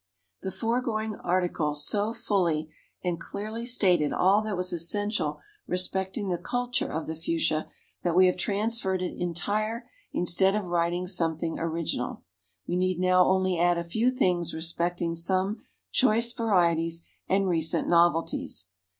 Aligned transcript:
_The 0.41 0.49
foregoing 0.51 1.13
article 1.17 1.75
so 1.75 2.11
fully 2.11 2.71
and 3.03 3.19
clearly 3.19 3.67
stated 3.67 4.11
all 4.11 4.41
that 4.41 4.57
was 4.57 4.73
essential 4.73 5.41
respecting 5.67 6.27
the 6.29 6.39
culture 6.39 6.91
of 6.91 7.05
the 7.05 7.15
Fuchsia, 7.15 7.67
that 8.01 8.15
we 8.15 8.25
have 8.25 8.35
transferred 8.35 9.03
it 9.03 9.13
entire 9.19 9.87
instead 10.11 10.55
of 10.55 10.65
writing 10.65 11.05
something 11.05 11.59
original. 11.59 12.23
We 12.67 12.77
need 12.77 12.97
now 12.97 13.25
only 13.25 13.59
add 13.59 13.77
a 13.77 13.83
few 13.83 14.09
things 14.09 14.55
respecting 14.55 15.13
some 15.13 15.61
choice 15.91 16.33
varieties 16.33 17.03
and 17.29 17.47
recent 17.47 17.87
novelties. 17.87 18.69